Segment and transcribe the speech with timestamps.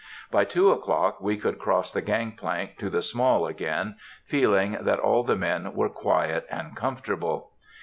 [0.31, 4.97] By two o'clock we could cross the gang plank to the Small again, feeling that
[4.97, 7.51] all the men were quiet and comfortable.